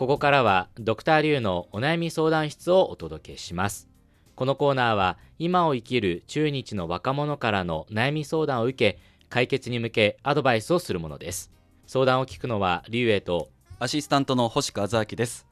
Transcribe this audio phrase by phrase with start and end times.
[0.00, 3.86] ここからはドクターリュウのお悩み相談室をお届けします。
[4.34, 8.98] このコーナーは今を生きる中日の若者からの悩み相談を受け
[9.28, 11.52] 解決に向けアドバイスをするものです。
[11.86, 15.46] 相談を聞くのはリュウエイとアシスタントの星川明です。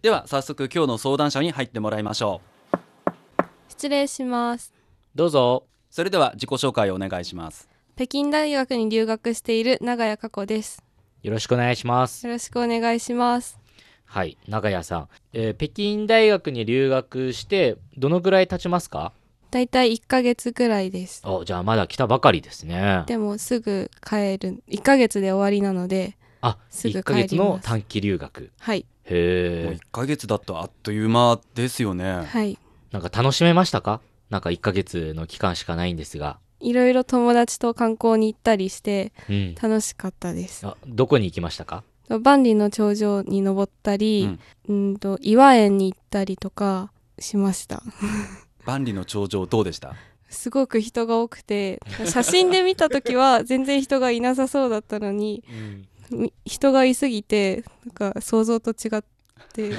[0.00, 2.40] では早速今日の相談者に入ってもらいましょ
[2.72, 3.42] う。
[3.68, 4.72] 失礼します。
[5.14, 5.66] どうぞ。
[5.90, 7.68] それでは自己紹介をお願いします。
[7.96, 10.82] 北京大学に留学している長谷加子です。
[11.22, 12.26] よろしくお願いします。
[12.26, 13.61] よろしくお願いします
[14.12, 19.12] はい長谷さん、えー北京大学に留学してどのぐらい経ちますか？
[19.50, 21.22] だいたい1ヶ月くらいです。
[21.24, 23.04] おじゃあまだ来たばかりですね。
[23.06, 27.56] でもすぐ帰る1ヶ月で終わりなのであすぐ1ヶ月帰ります。
[27.56, 28.50] の短期留学。
[28.60, 28.80] はい。
[28.80, 32.22] もうへえ1ヶ月だとあっという間ですよね。
[32.26, 32.58] はい。
[32.90, 34.02] なんか楽しめましたか？
[34.28, 36.38] なんか1ヶ月の期間しかないんですが。
[36.60, 39.54] いろいろ友達と観光に行ったりしてうん。
[39.54, 40.66] 楽しかったです。
[40.66, 41.82] あどこに行きましたか？
[42.20, 47.82] 万里の長城に登ったり、うん、と岩園に行ったりとかしました。
[48.64, 49.94] 万里の長城どうでした？
[50.28, 55.44] すごく人が多くて写真で見た時は全然人がいなさそうだったのに
[56.10, 59.02] み人がいすぎてなんか想像と違っ
[59.52, 59.70] て。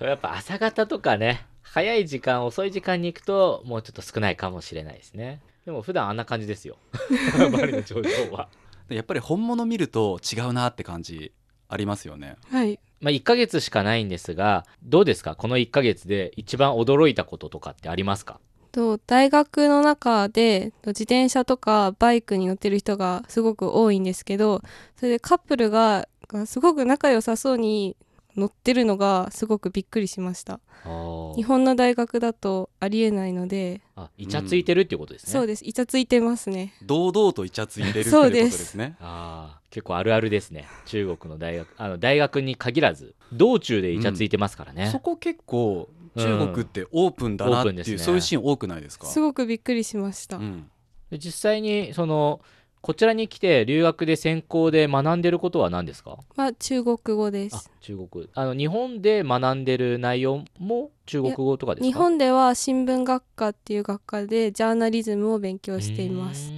[0.00, 5.40] やっぱ朝方とかね早い時間遅い時間に行くともうちょっと少ないかもしれないですね。
[5.64, 6.76] でも普段あんな感じですよ。
[7.52, 8.48] バリの頂上は。
[8.52, 11.32] でやっぱり本物見ると違うなって感じ
[11.68, 12.36] ありますよね。
[12.50, 12.78] はい。
[13.00, 15.34] まあ1ヶ月しかないんですがどうですか？
[15.34, 18.40] この1ヶ月で一番驚いたこととかってありますか？
[18.72, 24.62] と大学の中でと自転車とかバイクに乗ってる人がすごく多いんですけど
[24.96, 27.96] それでカップルががすごく仲良さそうに
[28.36, 30.60] 乗ってるのがすごくびっくりしました。
[31.34, 33.80] 日本の大学だとありえないので。
[33.96, 35.64] あイチャついてるっていうことですね、そうです。
[35.64, 36.74] イチャついてますね。
[36.82, 38.64] 堂々とイチャついてるっていうことそうでです。
[38.66, 40.66] すねあー結構あるあるですね。
[40.84, 43.14] 中国の大学あの大学に限らず。
[43.32, 47.98] 道中でイチャついてますからね、そこ結構中国ってオープンだなっていう、オープンですね。
[47.98, 49.06] そういうシーン多くないですか？
[49.06, 50.70] すごくびっくりしました、うん、
[51.10, 52.40] で実際にその
[52.86, 56.18] こちらに来て留学で専攻で学んでることは何ですか？
[56.36, 58.28] まあ中国語であす中国。
[58.32, 61.86] あの日本で学んでる内容も中国語とかですか？
[61.88, 66.52] 日本では新聞学科っていう学科でジャーナリズムを勉強しています。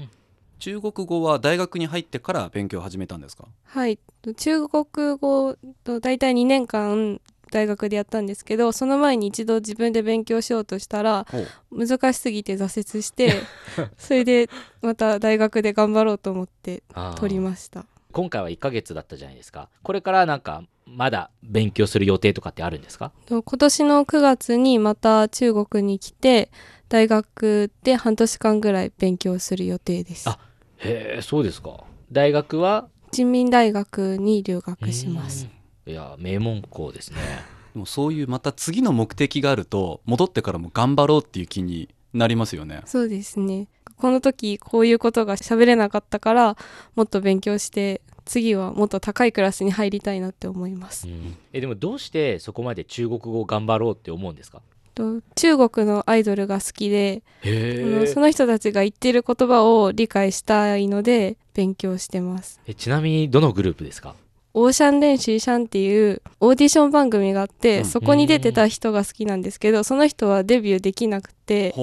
[0.58, 3.46] 中国語は大学に入ってから勉強を始めたんですか？
[3.64, 3.98] はい。
[4.36, 4.84] 中国
[5.16, 11.26] 語と大体2年間大学でやったんですけどその前に一度自分で勉強しようとしたら
[11.70, 13.32] 難しすぎて挫折して
[13.98, 14.48] それで
[14.82, 16.82] また大学で頑張ろうと思って
[17.16, 17.84] 取りました。
[18.12, 19.68] 今回は1ヶ月だったじゃないですか。
[19.82, 23.12] これからなんかまだ勉強する予定とかってあるんですか？
[23.26, 26.50] と今年の9月にまた中国に来て
[26.88, 30.28] 大学で半年間ぐらい勉強する予定です。
[30.28, 30.38] あ
[30.78, 31.84] へえそうですか。
[32.10, 32.88] 大学は？
[33.12, 35.46] 人民大学に留学します
[35.88, 37.18] いや名門校ですね。
[37.74, 42.82] でもそういうまた次の目的があると戻ってからも頑張ろうっていう気になりますよね。
[42.86, 43.68] そうですね。
[43.96, 46.56] この時こういうことが喋れなかったから
[46.94, 51.08] もっと勉強して次はもっと高いクラスに入りたいなって思います。
[51.52, 54.62] えでもどうしてそこまで中国語を頑張ろうって思うんですか？
[54.94, 57.22] と中国のアイドルが好きで
[58.12, 62.60] その人たちが言ってる言葉を理解したいので勉強してます。
[62.66, 64.14] えちなみにどのグループですか？
[64.60, 67.84] オーシャン練習シャンっていうオーディション番組があって、うん。
[67.84, 71.74] そこに出てた人が好きなんですけどその人はデビューできなくて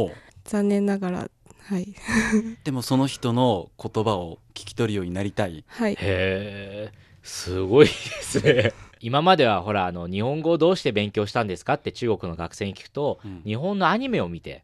[0.44, 1.30] 残念ながら
[1.68, 1.96] はい。
[2.64, 5.64] でもその人の言葉を聞き取るようになりたい。
[5.68, 5.94] はい。
[5.94, 6.92] へえ
[7.24, 8.74] すごいですね。
[9.02, 13.42] 今まではほらあの日本語をどうして勉強したんですかって中国の学生に聞くとうん。
[13.44, 14.64] 日本のアニメを見て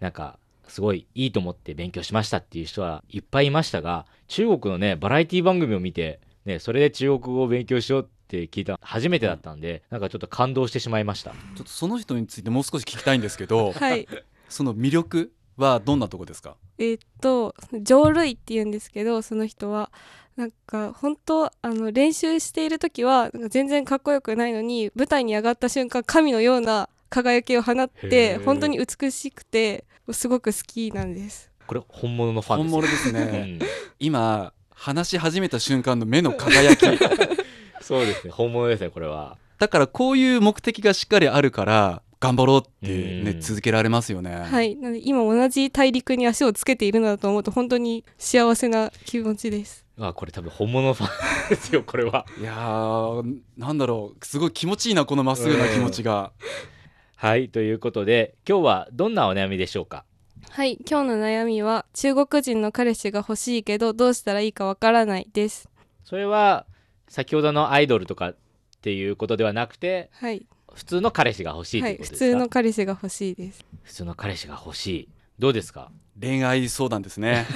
[0.00, 11.30] なんかすごいいいと思って勉強しましたっていう人はいっぱいいましたが中国のねバラエティ番組を見て、ね、それで中国語を勉強しようって聞いたの初めてだったんでなんかちょっと感動してしまいました。
[11.30, 14.08] ちょっとその人についてもう少し聞きたいんですけど はい。
[14.48, 16.56] その魅力はどんなとこですか？
[16.78, 19.90] えーっと浄瑠璃って言うんですけどその人は。
[20.34, 28.44] なんか本当あの練習している時はなんか全然かっこよくないのに舞台に上がった瞬間神のような輝きを放っへてー。
[28.44, 31.50] 本当に美しくてすごく好きなんです。
[31.66, 33.12] これ本物のファン本ですよ。
[33.12, 33.66] 物ですね、うん。
[33.98, 36.86] 今話し始めた瞬間の目の輝き。
[37.80, 38.32] そうですね。
[38.32, 39.36] 本物ですねこれは。
[39.58, 42.88] だからこういう目的がしっかりあるから頑張ろうって
[43.22, 43.40] ねうん。
[43.40, 44.34] 続けられますよね。
[44.36, 44.76] はい。
[44.76, 49.84] なので今同じ大陸に足をつけているのだと思うと本当に幸せな気持ちです。
[49.98, 51.06] あこれ多分本物のファ
[51.46, 52.24] ンですよこれは。
[52.40, 54.24] いやーなんだろう。
[54.26, 56.32] すごい気持ちいいなこのまっすぐな気持ちが。
[57.16, 60.04] はいということで今日はどんなお悩みでしょうか？
[60.50, 65.68] はい今日の悩みは中国人の彼氏が欲しいけどどうしたらいいかわからないです。
[66.04, 66.66] それは
[67.08, 68.36] 先ほどのアイドルとかっ
[68.82, 73.64] ていうことではなくてはい、普通の彼氏が欲しいとはいいう普ことですか、通の彼氏が欲しいです。
[73.82, 75.08] 普通の彼氏が欲しい。
[75.38, 75.90] どうですか？
[76.20, 77.46] 恋愛相談ですね。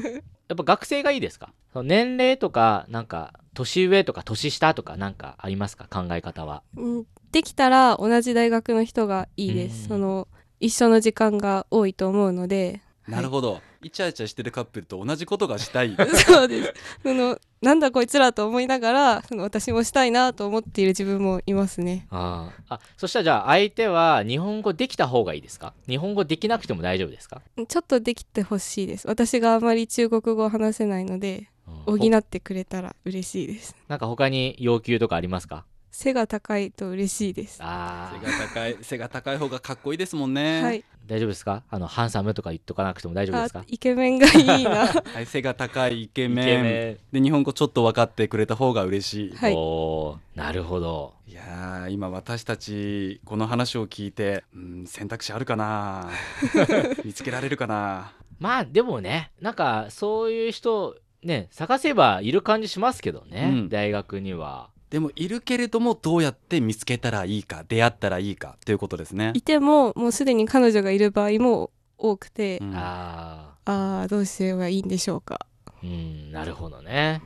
[0.48, 1.52] やっぱ学生がいいですか？
[1.72, 5.86] その年齢とかなんか年上とか年下とかなんかありますか？
[5.90, 6.62] 考え方は。
[6.76, 9.70] うんできたら同じ大学の人がいいでうん。
[9.70, 10.26] すその
[10.60, 13.60] 一緒の時間が多いと思うのでなるほど。
[13.84, 15.94] イチャイチャしてるカップルと同じことがしたい。
[16.26, 16.74] そうです。
[17.04, 22.08] そのなんだこいつらと思いながらその私もしたいなと思っている自分もいますね。
[22.10, 22.74] あー。
[22.74, 25.72] あそしたらじゃあ相手は日本語できた方がいいですか？
[25.88, 29.06] 日本語できなくても大丈夫ですか、ちょっとできてほしいです。
[29.06, 31.48] 私があまり中国語を話せないので
[31.86, 33.76] うん補ってくれたら嬉しいです。
[33.86, 35.64] なんか他に要求とかありますか？
[35.98, 37.58] 背が高いと嬉しいです。
[37.62, 40.62] あ背が高い背が高い方がかっこいいですもんね。
[40.62, 40.84] はい。
[41.06, 41.62] 大丈夫ですか？
[41.70, 43.64] あのハンサムとか言っとかなくても大丈夫であすか？
[43.66, 44.88] イケメンがいいな。
[44.92, 47.12] はい、背が高いイケイメン。
[47.12, 49.54] で日本語ちょっと分かってくれた方が嬉しい、ン、はい。
[49.56, 51.14] おーなるほど。
[51.26, 56.10] い、やー今私たちこの話を聞いてうん選択肢あるかな？
[57.06, 58.12] 見つけられるかな？
[58.38, 63.68] まあでもねなんかそういう人ね探せばいる感じしますけどね、うん。
[63.70, 69.32] 大学にはでもいるけれどもどうやって見つけたらいいか出会ったらいいかということですね。
[69.34, 72.72] い、てももうすでに彼女がいる場合も多くて、うん。
[72.76, 75.46] あああどうすればいいんでしょうか。
[75.82, 77.20] ーうんなるほどね。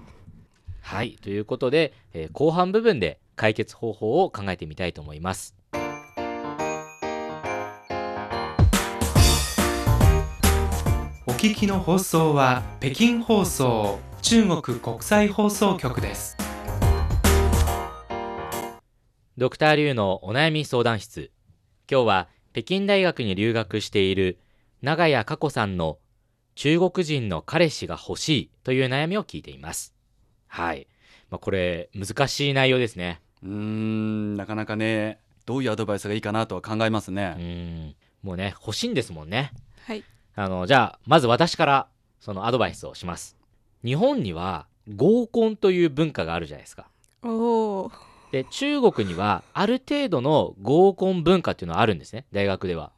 [0.80, 5.54] はいということで、えー後半部分で解決方法を考えてみたいと思います。
[11.26, 16.49] お聞きの放送は北京放送中国国際放送局です。
[19.40, 21.30] ドクターリュウのお悩み相談室。
[21.90, 24.38] 今日は北京大学に留学している
[24.82, 25.96] 長谷佳子さんの
[26.56, 29.94] 中国人の彼氏が欲しいという悩みを聞いています。
[30.46, 30.86] はい、
[31.30, 33.22] まあ、これ難しい内容ですね。
[33.42, 37.96] うーんなかなかねどういうアドバイスがいいかなとは考えますうね、ん。
[38.22, 39.52] もうね欲しいんですもんね。
[39.86, 40.04] はい。
[40.34, 41.88] あのじゃあまず私から
[42.20, 43.38] そのアドバイスをします。
[43.82, 46.88] 日本には合コンという文化があるじゃないですか。
[47.22, 47.92] おお
[48.32, 52.92] で中国にはある程度の合コン文化っていうのはあるんですね大学では。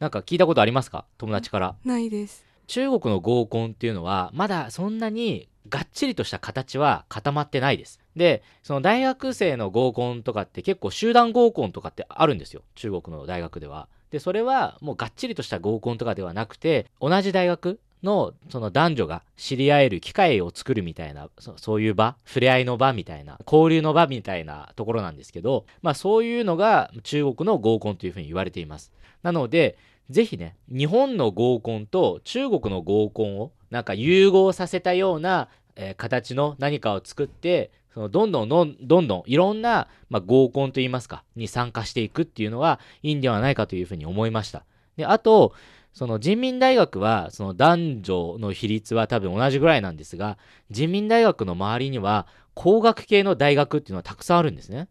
[0.00, 1.06] なんか聞いたことありますか？
[1.16, 1.76] 友達から。
[1.84, 2.44] ないです。
[2.66, 8.00] 中国の合コンっていうのはまだそんなにがっちりとした形は固まってないです。
[8.16, 12.62] でその大学生の合コンとかって結構集団合コンとかってあるんですよ。
[12.74, 13.88] 中国の大学では。
[14.10, 28.92] でそれはもうがっちりとした合コンとかではなくて同じ大学のその男女が知り合える機会を作るみたいなそういう場触れ合いの場みたいな交流の場みたいなところなんですけどまあそういうのが中国の合コンというふうに言われています。
[29.22, 29.76] なので
[30.10, 44.64] ぜひね日本の合コンと中国の合コンをなんか融合させたような、えー形の何かを作ってそのどんどんどんどんどんいろんな、まあ、合コンといいますかに参加していくっていうのがいいんではないかというふうに思いました。
[44.98, 45.54] であと
[45.96, 50.36] その人民大学はその男女の比率は多分同じぐらいなんですが
[50.70, 54.88] 人民大学の周りには工学系の大学っていうのはたくさんあるんですね。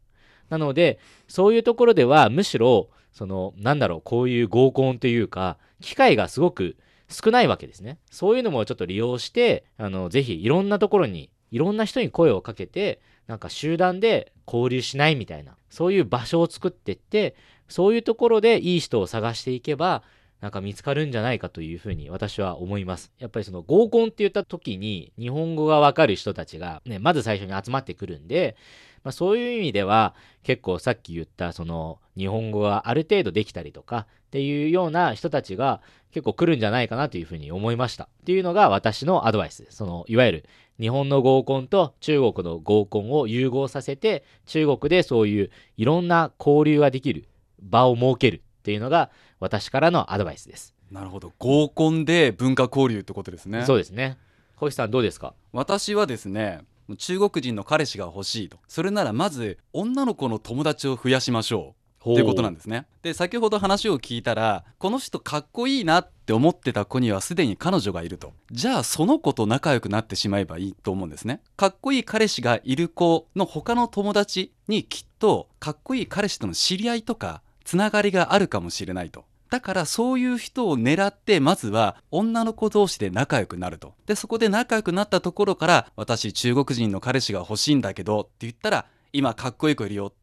[0.49, 0.97] なので
[1.27, 6.75] そういうところではむしろそのなんだろうこういう合コンというか機会がすごく
[7.07, 7.99] 少ないわけですね。
[8.09, 17.35] そういうのもちょっと利用してあのぜひいろんなところにいろんな人に声をかけてなんか集団で交流しないみたいなそういう場所を作ってって
[17.67, 20.01] そういうところでいい人を探していけば
[20.41, 23.11] なんか見つかるんじゃないかというふうに私は思います。
[23.19, 28.55] やっぱりその合コンって言った時に日本語がわかる人たちがね、まず最初に集まってくるんで、
[29.03, 38.05] まあ、そういう意味では結構さっき言ったその日本語がある程度できたりとかっていうような人たちが結構来るんじゃないかなというふうに思いました。
[38.05, 39.77] っていうのが私のアドバイスです。
[39.77, 40.45] そのいわゆる
[40.79, 47.27] 日本の合コンと中国の合コンを融合させて中国でそういういろんな交流ができる
[47.61, 50.73] 場を設けるっていうのが私からのアドバイスです。
[50.91, 51.33] なるほど。
[51.39, 53.65] 合コンで文化交流ってことですね。
[53.65, 54.17] そうですね。
[54.55, 55.33] 小石さんどうですか？
[55.51, 56.61] 私はですね
[56.97, 58.59] 中国人の彼氏が欲しいと。
[58.67, 61.81] それならまず女の子の友達を増やしましょう。
[62.05, 62.85] ということなんですね。
[63.01, 68.31] で先ほど話を聞いたらこの人かっこいいなって思ってた子にはすでに彼女がいると。
[68.51, 71.41] じゃあその子と仲良くなってしまえばいいと思うんですね。
[71.57, 79.25] かっこいい彼氏がいる子の他の友達にきっとかっこいい彼氏との知り合いとかつながりがあるかもしれないと。
[79.49, 83.93] だからそういう人を狙ってまずは女の子同士で仲良くなると。
[84.05, 90.13] でそこで仲良くなったところから私中国人の彼氏が欲しいんだけどって言ったら今かっこいい子いるよ。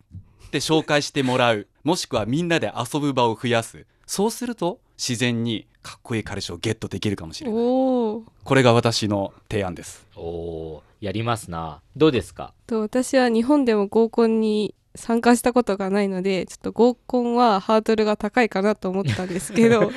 [0.46, 1.66] って紹介してもらう。
[1.84, 3.87] もしくはみんなで遊ぶ場を増やす。
[4.06, 7.58] そうすると自然にかっこいい彼氏をゲットできるかもしれない。
[7.58, 10.06] これが私の提案です。
[10.16, 10.80] おー。
[11.00, 11.80] やりますな。
[11.96, 12.52] どうですか？
[12.66, 19.92] と私は日本でも合コンに参加したことがないのでちょっと合コンはハードルが高いかなと思ったんですけど はい。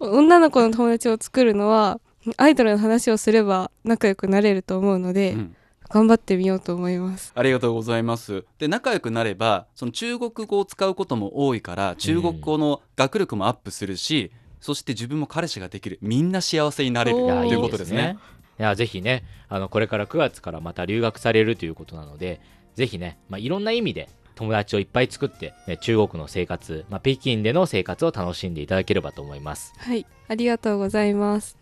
[0.00, 2.00] 女の子の友達を作るのは
[2.36, 5.56] アイドルの話をすれば仲良くなれると思うので、うん。
[5.92, 7.32] 頑張ってみようと思います。
[7.34, 8.44] ありがとうございます。
[8.58, 14.30] で仲良くなればその中国語を使うことも多いから中国語の学力もアップするし、
[14.60, 15.98] そして自分も彼氏ができる。
[16.00, 18.18] みんな幸せになれるということですね。
[18.60, 22.42] いやぜひねあのこれから9月からまた留学されるということなので
[22.74, 24.10] ぜひね、まあ、いろんな意味で
[24.40, 29.74] 友達をいっぱい作って、ね、中国の生活、まあ、北京での生活を楽しんでいただければと思います。
[29.76, 31.58] はいありがとうございます。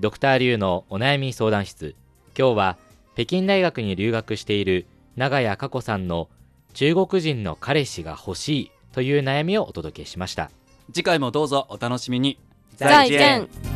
[0.00, 1.94] ドクターリュウのお悩み相談室。
[2.36, 2.76] 今日は
[3.14, 6.28] 北京大学に留学している長谷佳子さんの
[6.74, 10.50] 中国人の彼氏が欲しいという悩みをお届けしました。
[10.92, 12.38] 次回もどうぞお楽しみに。
[12.76, 13.75] 再见